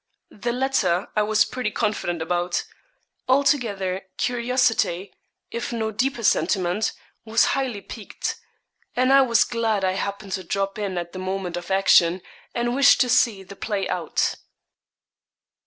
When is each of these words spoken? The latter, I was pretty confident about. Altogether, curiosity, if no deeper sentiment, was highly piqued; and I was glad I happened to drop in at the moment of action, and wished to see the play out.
The 0.31 0.51
latter, 0.51 1.09
I 1.15 1.21
was 1.21 1.45
pretty 1.45 1.69
confident 1.69 2.23
about. 2.23 2.63
Altogether, 3.29 4.07
curiosity, 4.17 5.13
if 5.51 5.71
no 5.71 5.91
deeper 5.91 6.23
sentiment, 6.23 6.93
was 7.23 7.45
highly 7.53 7.81
piqued; 7.81 8.37
and 8.95 9.13
I 9.13 9.21
was 9.21 9.43
glad 9.43 9.83
I 9.85 9.91
happened 9.91 10.31
to 10.31 10.43
drop 10.43 10.79
in 10.79 10.97
at 10.97 11.13
the 11.13 11.19
moment 11.19 11.55
of 11.55 11.69
action, 11.69 12.23
and 12.55 12.73
wished 12.73 12.99
to 13.01 13.09
see 13.09 13.43
the 13.43 13.55
play 13.55 13.87
out. 13.89 14.33